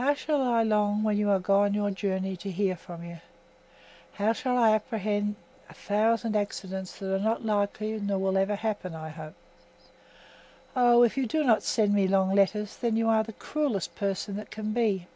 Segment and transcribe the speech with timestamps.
[0.00, 3.18] How shall I long when you are gone your journey to hear from you!
[4.14, 5.36] how shall I apprehend
[5.68, 9.34] a thousand accidents that are not likely nor will ever happen, I hope!
[10.74, 14.36] Oh, if you do not send me long letters, then you are the cruellest person
[14.36, 15.08] that can be!